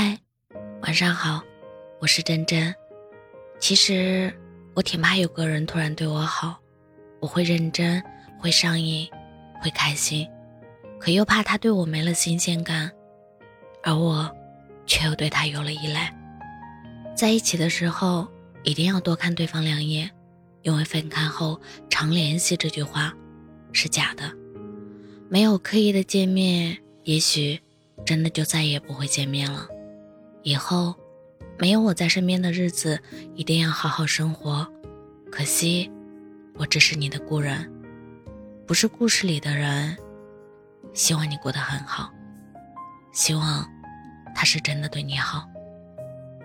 [0.00, 0.16] 嗨，
[0.82, 1.42] 晚上好，
[1.98, 2.72] 我是真真。
[3.58, 4.32] 其实
[4.74, 6.56] 我挺怕有个人突然对我好，
[7.18, 8.00] 我会认真，
[8.38, 9.08] 会上瘾，
[9.60, 10.24] 会开心，
[11.00, 12.88] 可又怕他对我没了新鲜感，
[13.82, 14.32] 而我
[14.86, 16.16] 却又对他有了依赖。
[17.16, 18.28] 在一起的时候，
[18.62, 20.08] 一定要多看对方两眼，
[20.62, 21.60] 因为分开后
[21.90, 23.12] 常联系这句话
[23.72, 24.32] 是假的。
[25.28, 27.60] 没有刻意的见面，也许
[28.06, 29.66] 真的就再也不会见面了。
[30.48, 30.94] 以后
[31.58, 32.98] 没有我在身边的日子，
[33.34, 34.66] 一定要好好生活。
[35.30, 35.92] 可惜，
[36.54, 37.70] 我只是你的故人，
[38.66, 39.94] 不是故事里的人。
[40.94, 42.10] 希望你过得很好，
[43.12, 43.68] 希望
[44.34, 45.46] 他是真的对你好。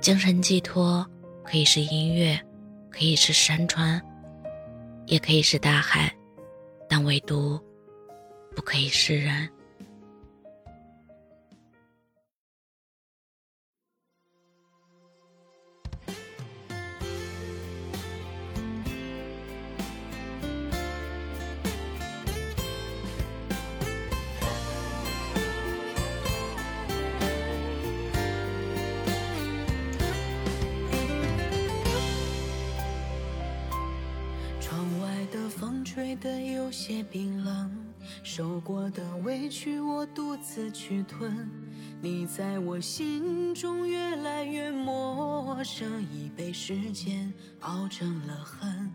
[0.00, 1.08] 精神寄托
[1.44, 2.36] 可以是音乐，
[2.90, 4.02] 可以是山川，
[5.06, 6.12] 也可以是大海，
[6.88, 7.56] 但唯独
[8.56, 9.48] 不可以是人。
[36.16, 37.70] 的有些冰冷，
[38.22, 41.48] 受过的委屈我独自去吞。
[42.00, 48.90] 你在我心中越来越陌生，已被时间熬成了恨。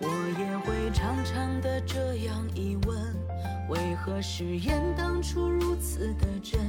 [0.00, 2.98] 我也会常常的这样疑问：
[3.68, 6.60] 为何誓言当初如此的真？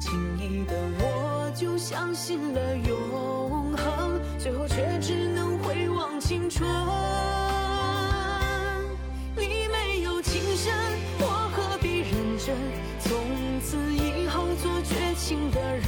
[0.00, 6.68] 轻易的我就相信了永恒，最后却只能回望青春。
[15.28, 15.84] 情的人，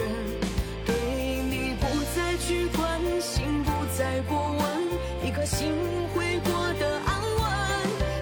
[0.84, 0.94] 对
[1.48, 5.72] 你不再去关心，不再过问，一颗心
[6.14, 7.40] 会过得安稳。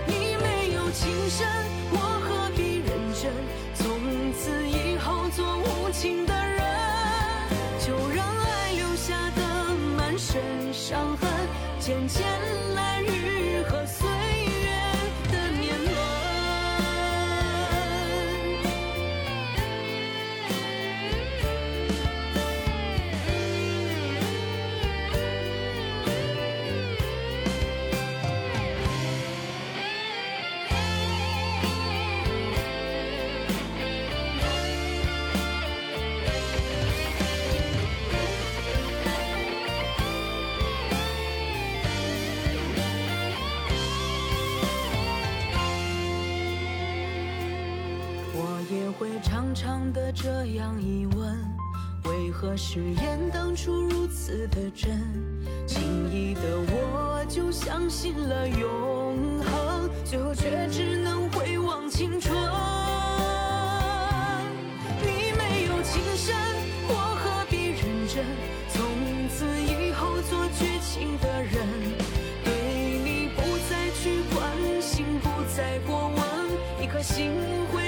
[0.06, 1.44] 你没有情深，
[1.90, 3.32] 我何必认真？
[3.74, 3.98] 从
[4.32, 6.62] 此以后做无情的人，
[7.84, 10.40] 就让爱留下的满身
[10.72, 11.28] 伤痕，
[11.80, 12.24] 渐渐
[48.98, 51.38] 会常常的这样疑问，
[52.04, 54.98] 为何誓言当初如此的真？
[55.68, 62.36] 轻易的我就相信了永恒，最后却只能回望青春。
[65.00, 66.34] 你没有情深，
[66.88, 68.24] 我何必认真？
[68.68, 68.82] 从
[69.28, 71.54] 此以后做绝情的人，
[72.42, 77.30] 对你不再去关心，不再过问，一颗心
[77.72, 77.87] 会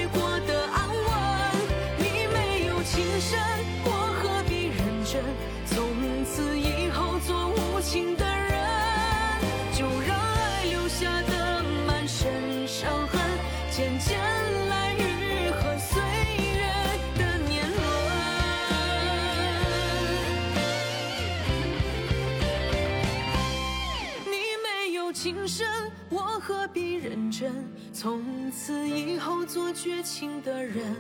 [25.23, 25.67] 情深，
[26.09, 27.53] 我何必认真？
[27.93, 30.97] 从此以后做绝情的人。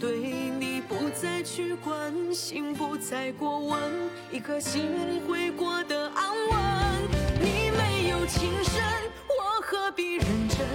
[0.00, 0.16] 对
[0.58, 3.78] 你不再去关心，不再过问，
[4.30, 6.58] 一颗心会过得安稳。
[7.42, 8.82] 你没有情深，
[9.28, 10.66] 我何必认真？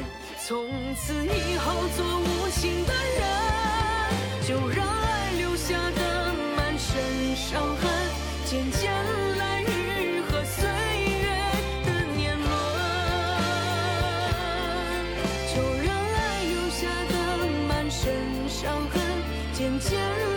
[0.45, 0.63] 从
[0.97, 5.06] 此以后做无情的人，就让。
[19.97, 20.36] future